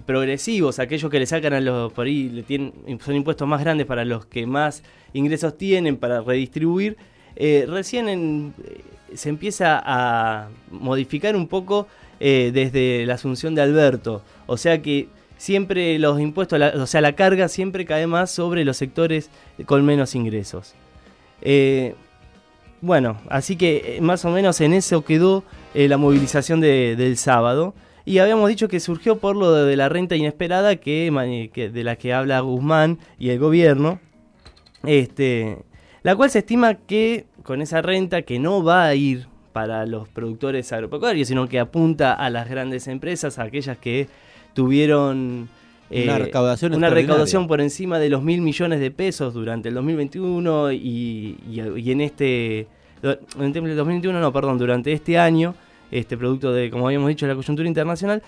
progresivos, 0.06 0.80
aquellos 0.80 1.08
que 1.08 1.20
le 1.20 1.26
sacan 1.26 1.52
a 1.52 1.60
los 1.60 1.92
por 1.92 2.06
ahí, 2.06 2.28
le 2.28 2.42
tienen, 2.42 2.72
son 3.00 3.14
impuestos 3.14 3.46
más 3.46 3.60
grandes 3.60 3.86
para 3.86 4.04
los 4.04 4.26
que 4.26 4.44
más 4.44 4.82
ingresos 5.12 5.56
tienen 5.56 5.96
para 5.96 6.20
redistribuir, 6.20 6.96
eh, 7.36 7.64
recién 7.68 8.54
se 9.14 9.28
empieza 9.28 9.80
a 9.84 10.48
modificar 10.72 11.36
un 11.36 11.46
poco 11.46 11.86
desde 12.18 13.06
la 13.06 13.14
asunción 13.14 13.54
de 13.54 13.62
Alberto. 13.62 14.22
O 14.48 14.56
sea 14.56 14.82
que 14.82 15.06
siempre 15.38 15.98
los 15.98 16.20
impuestos, 16.20 16.60
o 16.74 16.86
sea, 16.86 17.00
la 17.00 17.14
carga 17.14 17.48
siempre 17.48 17.86
cae 17.86 18.06
más 18.06 18.30
sobre 18.30 18.66
los 18.66 18.76
sectores 18.76 19.30
con 19.64 19.84
menos 19.86 20.14
ingresos. 20.14 20.74
Eh, 21.40 21.94
bueno, 22.82 23.18
así 23.30 23.56
que 23.56 23.96
eh, 23.96 24.00
más 24.02 24.24
o 24.26 24.30
menos 24.30 24.60
en 24.60 24.74
eso 24.74 25.04
quedó 25.04 25.42
eh, 25.74 25.88
la 25.88 25.96
movilización 25.96 26.60
de- 26.60 26.94
del 26.96 27.16
sábado. 27.16 27.74
Y 28.04 28.18
habíamos 28.18 28.48
dicho 28.48 28.68
que 28.68 28.80
surgió 28.80 29.18
por 29.18 29.36
lo 29.36 29.52
de, 29.52 29.76
la 29.76 29.88
renta 29.88 30.16
inesperada 30.16 30.76
que- 30.76 31.10
de 31.72 31.84
la 31.84 31.96
que 31.96 32.12
habla 32.12 32.40
Guzmán 32.40 32.98
y 33.18 33.30
el 33.30 33.38
gobierno. 33.38 34.00
Este, 34.84 35.58
la 36.02 36.14
cual 36.16 36.30
se 36.30 36.38
estima 36.40 36.74
que 36.74 37.26
con 37.42 37.62
esa 37.62 37.82
renta 37.82 38.22
que 38.22 38.38
no 38.38 38.62
va 38.62 38.84
a 38.86 38.94
ir 38.94 39.26
para 39.52 39.84
los 39.86 40.08
productores 40.08 40.72
agropecuarios, 40.72 41.28
sino 41.28 41.48
que 41.48 41.58
apunta 41.58 42.12
a 42.14 42.30
las 42.30 42.48
grandes 42.48 42.86
empresas, 42.86 43.38
a 43.38 43.44
aquellas 43.44 43.76
que 43.78 44.06
tuvieron 44.62 45.48
Una 45.90 46.18
recaudación 46.18 46.72
una 46.72 46.88
extraordinaria. 46.88 47.02
recaudación 47.06 47.46
por 47.46 47.60
encima 47.60 48.00
de 48.00 48.08
los 48.10 48.22
mil 48.24 48.40
millones 48.40 48.80
de 48.80 48.90
pesos 48.90 49.32
durante 49.34 49.68
el 49.68 49.74
2021 49.76 50.72
y, 50.72 50.76
y- 51.48 51.62
y 51.76 51.90
en 51.92 52.00
este 52.00 52.66
en 53.02 53.56
el 53.66 53.76
2021 53.76 54.20
no, 54.20 54.32
perdón, 54.32 54.58
durante 54.58 54.92
este 54.92 55.16
año, 55.16 55.54
este 55.92 56.16
producto 56.18 56.52
de 56.52 56.70
como 56.70 56.86
habíamos 56.88 57.08
dicho 57.08 57.28
la 57.28 57.36
coyuntura 57.36 57.68
internacional, 57.68 58.20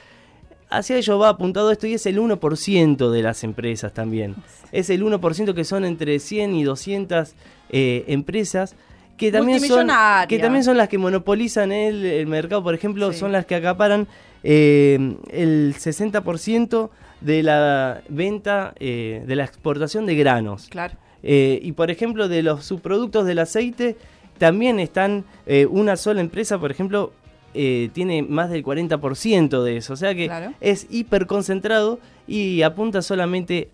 hacia 0.71 0.97
ello 0.97 1.19
va 1.19 1.31
apuntado 1.31 1.73
esto 1.73 1.89
y 1.89 1.95
es 1.95 2.07
el 2.07 2.19
1% 2.21 3.11
de 3.11 3.23
las 3.23 3.43
empresas 3.43 3.93
también. 3.93 4.37
Es 4.71 4.89
el 4.89 5.03
1% 5.03 5.53
que 5.55 5.65
son 5.65 5.85
entre 5.85 6.21
100 6.21 6.55
y 6.55 6.63
200 6.63 7.35
eh, 7.71 8.05
empresas 8.07 8.77
que 9.21 9.31
también, 9.31 9.61
son, 9.61 9.89
que 10.29 10.39
también 10.39 10.65
son 10.65 10.79
las 10.79 10.89
que 10.89 10.97
monopolizan 10.97 11.73
el, 11.73 12.05
el 12.07 12.27
mercado. 12.27 12.63
Por 12.63 12.75
ejemplo, 12.75 13.13
son 13.13 13.33
las 13.33 13.45
que 13.45 13.55
acaparan 13.55 14.09
eh, 14.43 15.17
el 15.31 15.75
60% 15.75 16.89
de 17.21 17.43
la 17.43 18.01
venta, 18.09 18.73
eh, 18.81 19.23
de 19.27 19.37
la 19.37 19.45
exportación 19.45 20.07
de 20.07 20.15
granos. 20.17 20.69
Claro. 20.71 20.95
Eh, 21.23 21.61
y 21.63 21.73
por 21.73 21.91
ejemplo, 21.91 22.29
de 22.29 22.43
los 22.43 22.65
subproductos 22.65 23.27
del 23.27 23.41
aceite, 23.41 23.97
también 24.39 24.81
están 24.81 25.25
una 25.69 25.97
sola 25.97 26.23
empresa, 26.23 26.59
por 26.59 26.71
ejemplo, 26.71 27.13
eh, 27.53 27.91
tiene 27.93 28.23
más 28.23 28.49
del 28.49 28.63
40% 28.65 29.63
de 29.63 29.77
eso. 29.77 29.93
O 29.93 29.97
sea 29.97 30.15
que 30.15 30.27
Claro. 30.27 30.55
es 30.61 30.87
hiper 30.89 31.27
concentrado 31.27 31.99
y 32.27 32.63
apunta 32.63 33.03
solamente 33.03 33.69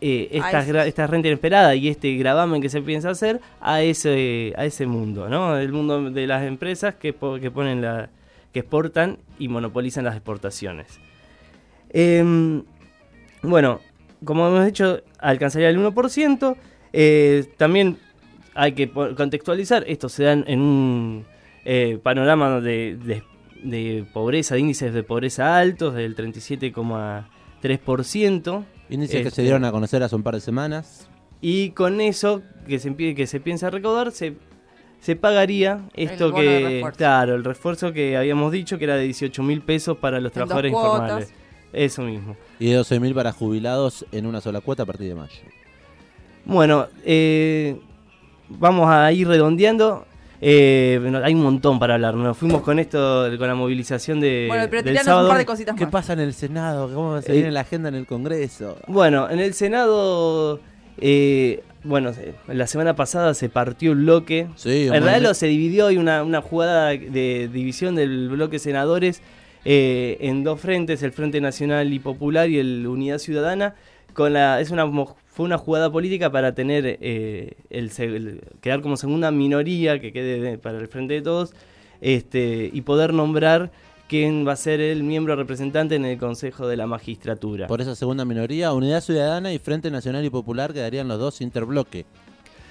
eh, 0.00 0.28
esta, 0.32 0.60
esos. 0.60 0.72
gra- 0.74 0.86
esta 0.86 1.06
renta 1.06 1.28
inesperada 1.28 1.74
y 1.74 1.88
este 1.88 2.14
gravamen 2.16 2.62
que 2.62 2.68
se 2.68 2.80
piensa 2.82 3.10
hacer 3.10 3.40
a 3.60 3.82
ese, 3.82 4.52
a 4.56 4.64
ese 4.64 4.86
mundo, 4.86 5.28
¿no? 5.28 5.56
El 5.58 5.72
mundo 5.72 6.10
de 6.10 6.26
las 6.26 6.44
empresas 6.44 6.94
que, 6.94 7.12
po- 7.12 7.38
que 7.40 7.50
ponen 7.50 7.82
la 7.82 8.10
que 8.52 8.60
exportan 8.60 9.18
y 9.38 9.48
monopolizan 9.48 10.04
las 10.04 10.14
exportaciones. 10.14 11.00
Em, 11.90 12.62
bueno, 13.42 13.80
como 14.24 14.46
hemos 14.48 14.64
dicho, 14.66 15.02
alcanzaría 15.18 15.68
el 15.68 15.78
1%. 15.78 16.56
eh, 16.92 17.44
también 17.56 17.98
hay 18.54 18.72
que 18.72 18.90
contextualizar, 18.90 19.84
esto 19.86 20.08
se 20.08 20.24
da 20.24 20.32
en- 20.32 20.44
en 20.48 20.60
un 20.60 21.24
eh, 21.64 21.98
panorama 22.02 22.60
de, 22.60 22.96
de- 22.96 23.22
de 23.62 24.04
pobreza, 24.12 24.54
de 24.54 24.60
índices 24.60 24.92
de 24.94 25.02
pobreza 25.02 25.58
altos, 25.58 25.94
del 25.94 26.14
37,3%. 26.16 28.64
Índices 28.90 29.16
que 29.16 29.22
se 29.24 29.28
Este, 29.28 29.42
dieron 29.42 29.64
a 29.64 29.70
conocer 29.72 30.02
hace 30.02 30.16
un 30.16 30.22
par 30.22 30.34
de 30.34 30.40
semanas. 30.40 31.08
y 31.40 31.70
con 31.70 32.00
eso 32.00 32.42
que 32.66 32.78
se, 32.78 32.94
que 32.96 33.26
se 33.26 33.40
piensa 33.40 33.70
recaudar, 33.70 34.12
se, 34.12 34.34
se 35.00 35.14
pagaría 35.16 35.80
esto 35.94 36.32
que. 36.34 36.84
Claro, 36.96 37.34
el 37.34 37.44
refuerzo 37.44 37.92
que 37.92 38.16
habíamos 38.16 38.50
dicho 38.52 38.78
que 38.78 38.84
era 38.84 38.96
de 38.96 39.04
18 39.04 39.42
mil 39.42 39.60
pesos 39.62 39.98
para 39.98 40.20
los 40.20 40.30
En 40.30 40.34
trabajadores 40.34 40.72
informales. 40.72 41.32
Eso 41.72 42.02
mismo. 42.02 42.34
Y 42.58 42.70
de 42.70 42.80
12.000 42.80 43.14
para 43.14 43.30
jubilados 43.32 44.06
en 44.10 44.24
una 44.24 44.40
sola 44.40 44.62
cuota 44.62 44.84
a 44.84 44.86
partir 44.86 45.08
de 45.08 45.14
mayo. 45.14 45.34
Bueno, 46.46 46.86
eh, 47.04 47.78
vamos 48.48 48.88
a 48.88 49.12
ir 49.12 49.28
redondeando. 49.28 50.06
Eh, 50.40 50.98
bueno, 51.00 51.18
hay 51.24 51.34
un 51.34 51.42
montón 51.42 51.78
para 51.78 51.94
hablar. 51.94 52.14
Nos 52.14 52.36
fuimos 52.36 52.62
con 52.62 52.78
esto, 52.78 53.26
con 53.38 53.48
la 53.48 53.54
movilización 53.54 54.20
de, 54.20 54.46
Bueno, 54.48 54.66
pero 54.70 54.82
del 54.82 54.98
sábado. 54.98 55.24
un 55.26 55.30
par 55.30 55.38
de 55.38 55.46
cositas 55.46 55.74
¿Qué 55.76 55.84
más. 55.84 55.92
pasa 55.92 56.12
en 56.12 56.20
el 56.20 56.32
Senado? 56.32 56.92
¿Cómo 56.94 57.20
se 57.20 57.32
Eh, 57.32 57.34
viene 57.36 57.50
la 57.50 57.60
agenda 57.60 57.88
en 57.88 57.96
el 57.96 58.06
Congreso? 58.06 58.76
Bueno, 58.86 59.28
en 59.30 59.40
el 59.40 59.52
Senado, 59.54 60.60
eh, 61.00 61.62
bueno, 61.82 62.12
la 62.46 62.66
semana 62.68 62.94
pasada 62.94 63.34
se 63.34 63.48
partió 63.48 63.92
el 63.92 63.98
bloque. 63.98 64.46
Sí, 64.56 64.86
en 64.86 64.92
un 64.94 65.02
realidad 65.02 65.28
lo 65.28 65.34
se 65.34 65.46
dividió, 65.46 65.88
hay 65.88 65.96
una, 65.96 66.22
una 66.22 66.40
jugada 66.40 66.88
de 66.90 67.48
división 67.52 67.96
del 67.96 68.28
bloque 68.28 68.58
senadores 68.60 69.22
eh, 69.64 70.18
en 70.20 70.44
dos 70.44 70.60
frentes, 70.60 71.02
el 71.02 71.10
Frente 71.12 71.40
Nacional 71.40 71.92
y 71.92 71.98
Popular 71.98 72.48
y 72.48 72.58
el 72.58 72.86
Unidad 72.86 73.18
Ciudadana. 73.18 73.74
Con 74.14 74.32
la, 74.32 74.60
es 74.60 74.70
una, 74.70 74.86
fue 75.26 75.44
una 75.46 75.58
jugada 75.58 75.90
política 75.92 76.30
para 76.30 76.52
tener 76.54 76.98
eh, 77.00 77.52
el, 77.70 78.40
quedar 78.60 78.80
como 78.80 78.96
segunda 78.96 79.30
minoría 79.30 80.00
que 80.00 80.12
quede 80.12 80.40
de- 80.40 80.58
para 80.58 80.78
el 80.78 80.88
frente 80.88 81.14
de 81.14 81.22
todos 81.22 81.52
este, 82.00 82.70
y 82.72 82.80
poder 82.82 83.12
nombrar 83.14 83.70
quién 84.08 84.46
va 84.46 84.52
a 84.52 84.56
ser 84.56 84.80
el 84.80 85.02
miembro 85.04 85.36
representante 85.36 85.94
en 85.94 86.04
el 86.04 86.16
Consejo 86.18 86.66
de 86.66 86.76
la 86.76 86.86
Magistratura. 86.86 87.66
Por 87.66 87.80
esa 87.80 87.94
segunda 87.94 88.24
minoría, 88.24 88.72
Unidad 88.72 89.02
Ciudadana 89.02 89.52
y 89.52 89.58
Frente 89.58 89.90
Nacional 89.90 90.24
y 90.24 90.30
Popular 90.30 90.72
quedarían 90.72 91.06
los 91.08 91.18
dos 91.18 91.40
interbloque. 91.40 92.06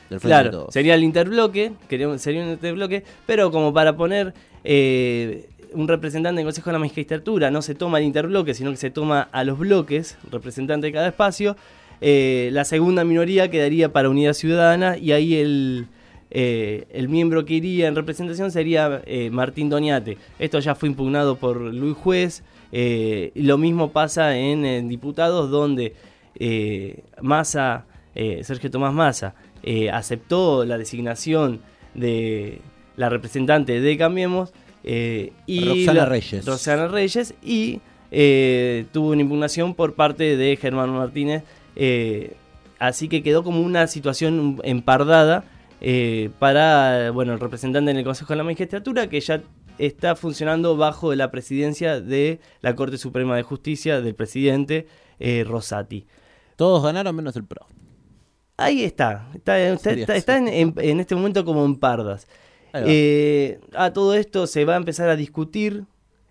Del 0.09 0.19
Frente 0.19 0.27
de 0.27 0.41
Claro, 0.41 0.51
Todos. 0.51 0.73
sería 0.73 0.95
el 0.95 1.03
interbloque, 1.03 1.73
sería 2.17 2.41
un 2.43 2.49
interbloque, 2.49 3.03
pero 3.25 3.51
como 3.51 3.73
para 3.73 3.95
poner 3.95 4.33
eh, 4.63 5.47
un 5.73 5.87
representante 5.87 6.39
en 6.39 6.39
el 6.39 6.45
Consejo 6.45 6.69
de 6.69 6.73
la 6.73 6.79
Magistratura, 6.79 7.51
no 7.51 7.61
se 7.61 7.75
toma 7.75 7.99
el 7.99 8.05
interbloque, 8.05 8.53
sino 8.53 8.71
que 8.71 8.77
se 8.77 8.89
toma 8.89 9.29
a 9.31 9.43
los 9.43 9.59
bloques, 9.59 10.17
representante 10.31 10.87
de 10.87 10.93
cada 10.93 11.07
espacio, 11.07 11.55
eh, 12.01 12.49
la 12.51 12.63
segunda 12.63 13.03
minoría 13.03 13.49
quedaría 13.49 13.91
para 13.91 14.09
Unidad 14.09 14.33
Ciudadana 14.33 14.97
y 14.97 15.11
ahí 15.13 15.35
el, 15.35 15.87
eh, 16.29 16.85
el 16.91 17.09
miembro 17.09 17.45
que 17.45 17.55
iría 17.55 17.87
en 17.87 17.95
representación 17.95 18.51
sería 18.51 19.01
eh, 19.05 19.29
Martín 19.31 19.69
Doñate. 19.69 20.17
Esto 20.37 20.59
ya 20.59 20.75
fue 20.75 20.89
impugnado 20.89 21.37
por 21.37 21.59
Luis 21.59 21.97
Juez, 21.97 22.43
lo 22.71 23.57
mismo 23.57 23.91
pasa 23.91 24.37
en, 24.37 24.65
en 24.65 24.89
diputados 24.89 25.49
donde 25.49 25.95
Massa, 27.21 27.85
Sergio 28.13 28.69
Tomás 28.69 28.93
Massa, 28.93 29.35
aceptó 29.91 30.65
la 30.65 30.77
designación 30.77 31.61
de 31.93 32.59
la 32.97 33.09
representante 33.09 33.79
de 33.79 33.97
Cambiemos 33.97 34.51
eh, 34.89 35.33
y 35.45 35.65
Roxana 35.65 36.05
Reyes. 36.05 36.45
Roxana 36.45 36.87
Reyes 36.87 37.33
y 37.43 37.81
eh, 38.09 38.85
tuvo 38.93 39.09
una 39.09 39.21
impugnación 39.21 39.73
por 39.75 39.95
parte 39.95 40.37
de 40.37 40.55
Germán 40.55 40.91
Martínez. 40.91 41.43
eh, 41.75 42.33
así 42.79 43.09
que 43.09 43.21
quedó 43.23 43.43
como 43.43 43.61
una 43.61 43.87
situación 43.87 44.59
empardada 44.63 45.43
para 46.39 47.11
bueno 47.11 47.33
el 47.33 47.39
representante 47.39 47.91
en 47.91 47.97
el 47.97 48.03
Consejo 48.03 48.33
de 48.33 48.37
la 48.37 48.43
Magistratura 48.43 49.07
que 49.09 49.19
ya 49.19 49.41
está 49.77 50.15
funcionando 50.15 50.75
bajo 50.77 51.13
la 51.15 51.29
presidencia 51.31 51.99
de 52.01 52.39
la 52.61 52.75
Corte 52.75 52.97
Suprema 52.97 53.35
de 53.35 53.43
Justicia 53.43 54.01
del 54.01 54.15
presidente 54.15 54.87
Rosati. 55.45 56.05
Todos 56.55 56.83
ganaron 56.83 57.15
menos 57.15 57.35
el 57.35 57.43
PRO. 57.43 57.65
Ahí 58.57 58.83
está, 58.83 59.27
está, 59.35 59.59
en- 60.37 60.73
en 60.77 60.99
este 60.99 61.13
momento 61.15 61.45
como 61.45 61.63
en 61.65 61.75
pardas. 61.75 62.27
Eh, 62.85 63.59
a 63.73 63.93
todo 63.93 64.13
esto 64.13 64.47
se 64.47 64.65
va 64.65 64.73
a 64.73 64.77
empezar 64.77 65.09
a 65.09 65.15
discutir 65.15 65.85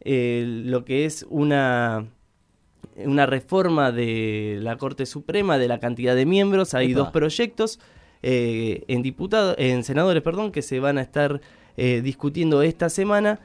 eh, 0.08 0.44
lo 0.64 0.84
que 0.84 1.04
es 1.04 1.26
una, 1.30 2.06
una 2.96 3.26
reforma 3.26 3.90
de 3.90 4.58
la 4.62 4.76
Corte 4.76 5.04
Suprema, 5.04 5.58
de 5.58 5.66
la 5.66 5.80
cantidad 5.80 6.14
de 6.14 6.26
miembros. 6.26 6.74
Hay 6.74 6.92
Epa. 6.92 7.00
dos 7.00 7.10
proyectos 7.10 7.80
eh, 8.22 8.84
en 8.86 9.02
diputados, 9.02 9.56
en 9.58 9.82
senadores, 9.82 10.22
perdón, 10.22 10.52
que 10.52 10.62
se 10.62 10.78
van 10.78 10.98
a 10.98 11.02
estar 11.02 11.40
eh, 11.76 12.02
discutiendo 12.04 12.62
esta 12.62 12.88
semana 12.88 13.40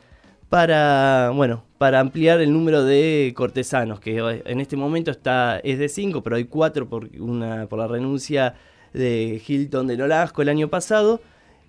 para, 0.49 1.31
bueno, 1.33 1.63
para 1.79 1.99
ampliar 1.99 2.41
el 2.41 2.53
número 2.53 2.83
de 2.83 3.33
cortesanos, 3.35 3.99
que 3.99 4.19
en 4.45 4.59
este 4.61 4.75
momento 4.75 5.09
está, 5.09 5.59
es 5.63 5.79
de 5.79 5.89
5, 5.89 6.21
pero 6.21 6.35
hay 6.35 6.45
4 6.45 6.87
por, 6.87 7.09
una, 7.19 7.65
por 7.65 7.79
la 7.79 7.87
renuncia 7.87 8.53
de 8.93 9.41
Hilton 9.47 9.87
de 9.87 9.97
Nolasco 9.97 10.43
el 10.43 10.49
año 10.49 10.67
pasado. 10.67 11.21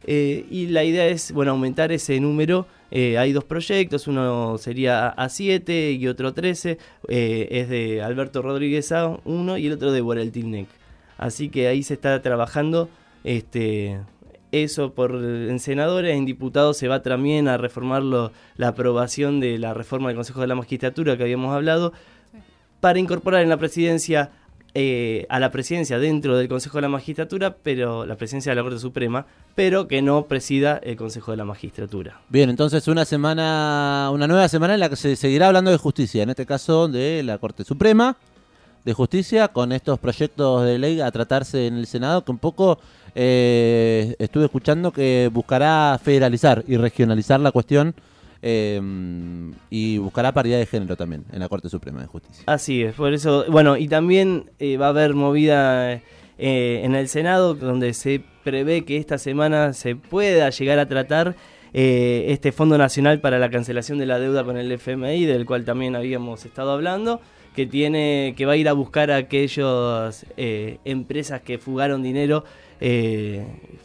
Eh, 0.07 0.45
y 0.51 0.67
la 0.69 0.85
idea 0.85 1.07
es, 1.07 1.33
bueno, 1.33 1.53
aumentar 1.53 1.93
ese 1.93 2.19
número. 2.21 2.67
Eh, 2.91 3.17
hay 3.19 3.33
dos 3.33 3.45
proyectos, 3.45 4.07
uno 4.07 4.59
sería 4.59 5.15
A7 5.17 5.97
y 5.99 6.07
otro 6.09 6.33
13. 6.35 6.79
eh, 7.09 7.49
es 7.51 7.69
de 7.69 8.03
Alberto 8.03 8.43
Rodríguez 8.43 8.93
A, 8.93 9.19
uno, 9.25 9.57
y 9.57 9.67
el 9.67 9.73
otro 9.73 9.93
de 9.93 10.01
Borel 10.01 10.31
Tilnec. 10.33 10.67
Así 11.19 11.49
que 11.49 11.69
ahí 11.69 11.83
se 11.83 11.95
está 11.95 12.21
trabajando 12.21 12.89
este, 13.25 13.99
eso 14.51 14.93
por 14.93 15.13
en 15.15 15.59
senadores, 15.61 16.17
en 16.17 16.27
diputados 16.27 16.77
se 16.77 16.89
va 16.89 17.03
también 17.03 17.49
a 17.49 17.57
reformar 17.57 18.03
lo- 18.03 18.33
la 18.57 18.69
aprobación 18.69 19.41
de 19.41 19.59
la 19.59 19.73
reforma 19.73 20.09
del 20.09 20.17
Consejo 20.17 20.41
de 20.41 20.49
la 20.49 20.55
Magistratura 20.57 21.17
que 21.17 21.23
habíamos 21.23 21.55
hablado, 21.55 21.93
para 22.81 22.99
incorporar 22.99 23.43
en 23.43 23.49
la 23.49 23.57
presidencia 23.57 24.31
eh, 24.75 25.27
a 25.29 25.39
la 25.39 25.51
presidencia 25.51 25.99
dentro 25.99 26.37
del 26.37 26.49
Consejo 26.49 26.79
de 26.79 26.83
la 26.83 26.89
Magistratura, 26.89 27.57
pero 27.63 28.07
la 28.07 28.17
presidencia 28.17 28.53
de 28.53 28.57
la 28.57 28.63
Corte 28.63 28.79
Suprema, 28.79 29.27
pero 29.55 29.87
que 29.87 30.01
no 30.01 30.25
presida 30.25 30.79
el 30.83 30.97
Consejo 30.97 31.31
de 31.31 31.37
la 31.37 31.45
Magistratura. 31.45 32.21
Bien, 32.31 32.49
entonces 32.49 32.89
una 32.89 33.05
semana, 33.05 34.11
una 34.13 34.27
nueva 34.27 34.49
semana 34.49 34.75
en 34.75 34.81
la 34.81 34.89
que 34.89 34.97
se 34.97 35.15
seguirá 35.17 35.49
hablando 35.49 35.71
de 35.71 35.77
justicia, 35.77 36.23
en 36.23 36.31
este 36.31 36.47
caso 36.47 36.89
de 36.89 37.23
la 37.23 37.39
Corte 37.39 37.65
Suprema 37.65 38.17
de 38.85 38.95
Justicia, 38.95 39.49
con 39.49 39.73
estos 39.73 39.99
proyectos 39.99 40.65
de 40.65 40.79
ley 40.79 41.01
a 41.01 41.11
tratarse 41.11 41.67
en 41.67 41.77
el 41.77 41.87
Senado, 41.87 42.25
que 42.25 42.33
un 42.33 42.39
poco 42.39 42.79
eh, 43.15 44.17
estuve 44.19 44.47
escuchando 44.47 44.91
que 44.91 45.31
buscará 45.33 46.01
federalizar 46.03 46.65
y 46.67 46.77
regionalizar 46.79 47.39
la 47.41 47.53
cuestión 47.53 47.95
eh, 48.43 48.81
y 49.71 49.99
buscará 49.99 50.33
paridad 50.33 50.59
de 50.59 50.67
género 50.67 50.97
también 50.97 51.25
en 51.33 51.39
la 51.41 51.49
Corte 51.49 51.69
Suprema 51.69 52.01
de 52.01 52.07
Justicia. 52.07 52.43
Así 52.47 52.83
es, 52.83 52.95
por 52.95 53.13
eso, 53.15 53.45
bueno, 53.49 53.77
y 53.77 53.89
también 53.89 54.51
eh, 54.59 54.77
va 54.77 54.87
a 54.87 54.91
haber 54.91 55.15
movida 55.15 55.93
eh, 55.95 56.01
en 56.85 56.95
el 56.95 57.09
Senado, 57.09 57.55
donde 57.55 57.95
se 57.95 58.23
prevé 58.45 58.85
que 58.85 58.97
esta 58.97 59.19
semana 59.19 59.73
se 59.73 59.95
pueda 59.97 60.51
llegar 60.51 60.79
a 60.81 60.87
tratar 60.89 61.37
eh, 61.73 62.27
este 62.29 62.53
Fondo 62.53 62.77
Nacional 62.77 63.21
para 63.21 63.39
la 63.39 63.49
Cancelación 63.51 63.99
de 63.99 64.07
la 64.07 64.19
Deuda 64.19 64.45
con 64.45 64.57
el 64.57 64.71
FMI, 64.73 65.25
del 65.25 65.47
cual 65.47 65.65
también 65.65 65.95
habíamos 65.97 66.45
estado 66.45 66.73
hablando, 66.73 67.21
que 67.55 67.67
tiene, 67.67 68.35
que 68.37 68.45
va 68.47 68.53
a 68.55 68.57
ir 68.57 68.69
a 68.69 68.73
buscar 68.73 69.11
a 69.11 69.17
aquellas 69.17 70.27
empresas 70.37 71.43
que 71.43 71.59
fugaron 71.59 72.03
dinero, 72.03 72.45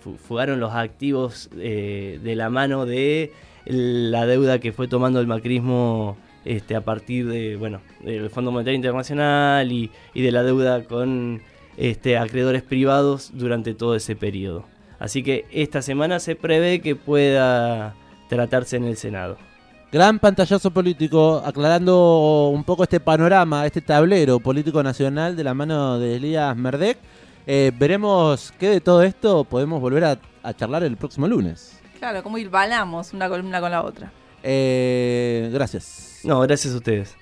fu- 0.02 0.18
fugaron 0.18 0.60
los 0.60 0.74
activos 0.74 1.50
de 1.54 2.34
la 2.36 2.50
mano 2.50 2.86
de 2.86 3.32
la 3.68 4.26
deuda 4.26 4.60
que 4.60 4.72
fue 4.72 4.88
tomando 4.88 5.20
el 5.20 5.28
macrismo 5.28 6.18
este, 6.46 6.76
a 6.76 6.82
partir 6.82 7.28
de, 7.28 7.56
bueno, 7.58 7.82
del 8.02 8.30
Fondo 8.30 8.52
Monetario 8.52 8.76
Internacional 8.76 9.72
y, 9.72 9.92
y 10.14 10.22
de 10.22 10.32
la 10.32 10.44
deuda 10.44 10.84
con 10.84 11.42
este, 11.76 12.18
acreedores 12.18 12.64
privados 12.64 13.32
durante 13.34 13.74
todo 13.74 13.96
ese 13.96 14.16
periodo. 14.16 14.66
Así 15.00 15.24
que 15.24 15.46
esta 15.52 15.82
semana 15.82 16.20
se 16.20 16.36
prevé 16.36 16.80
que 16.80 16.96
pueda 16.96 17.96
tratarse 18.30 18.78
en 18.78 18.86
el 18.86 18.98
Senado. 18.98 19.38
Gran 19.92 20.20
pantallazo 20.20 20.72
político, 20.72 21.42
aclarando 21.46 22.50
un 22.50 22.64
poco 22.64 22.84
este 22.84 23.00
panorama, 23.00 23.66
este 23.66 23.80
tablero 23.80 24.40
político 24.40 24.84
nacional 24.84 25.36
de 25.36 25.44
la 25.44 25.54
mano 25.54 25.98
de 25.98 26.16
Elías 26.16 26.58
Merdek. 26.58 26.98
Eh, 27.46 27.72
veremos 27.78 28.54
qué 28.60 28.70
de 28.70 28.82
todo 28.82 29.04
esto 29.04 29.46
podemos 29.46 29.80
volver 29.80 30.04
a, 30.04 30.20
a 30.44 30.54
charlar 30.54 30.84
el 30.84 30.98
próximo 30.98 31.28
lunes. 31.28 31.80
Claro, 32.00 32.24
cómo 32.24 32.38
hilvanamos 32.38 33.14
una 33.14 33.28
columna 33.28 33.60
con 33.60 33.72
la 33.72 33.84
otra. 33.84 34.12
Eh, 34.44 35.50
gracias. 35.52 36.20
No, 36.24 36.40
gracias 36.42 36.74
a 36.74 36.78
ustedes. 36.78 37.16